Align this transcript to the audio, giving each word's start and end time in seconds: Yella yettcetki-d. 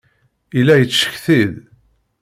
Yella 0.57 0.75
yettcetki-d. 0.77 1.53